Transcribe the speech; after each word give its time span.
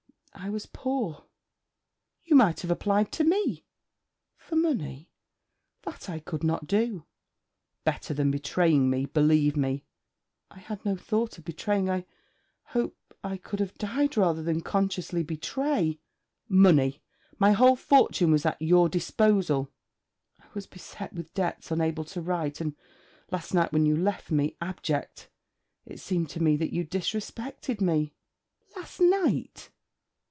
I 0.33 0.49
was 0.49 0.65
poor...' 0.65 1.25
'You 2.23 2.35
might 2.35 2.61
have 2.61 2.71
applied 2.71 3.11
to 3.11 3.23
me.' 3.23 3.63
'For 4.37 4.55
money! 4.55 5.11
That 5.83 6.09
I 6.09 6.17
could 6.19 6.43
not 6.43 6.65
do: 6.65 7.05
'Better 7.83 8.15
than 8.15 8.31
betraying 8.31 8.89
me, 8.89 9.05
believe 9.05 9.55
me.' 9.55 9.83
'I 10.49 10.59
had 10.59 10.83
no 10.83 10.95
thought 10.95 11.37
of 11.37 11.45
betraying. 11.45 11.91
I 11.91 12.07
hope 12.67 12.97
I 13.23 13.37
could 13.37 13.59
have 13.59 13.77
died 13.77 14.17
rather 14.17 14.41
than 14.41 14.61
consciously 14.61 15.21
betray.' 15.21 15.99
'Money! 16.49 17.03
My 17.37 17.51
whole 17.51 17.75
fortune 17.75 18.31
was 18.31 18.43
at 18.45 18.59
your, 18.59 18.89
disposal.' 18.89 19.69
'I 20.39 20.47
was 20.55 20.65
beset 20.65 21.13
with 21.13 21.31
debts, 21.35 21.69
unable 21.69 22.05
to 22.05 22.21
write, 22.21 22.59
and, 22.59 22.75
last 23.29 23.53
night 23.53 23.71
when 23.71 23.85
you 23.85 23.95
left 23.95 24.31
me, 24.31 24.57
abject. 24.59 25.29
It 25.85 25.99
seemed 25.99 26.29
to 26.31 26.41
me 26.41 26.55
that 26.57 26.73
you 26.73 26.83
disrespected 26.83 27.79
me...' 27.79 28.15
'Last 28.75 28.99
night!' 28.99 29.69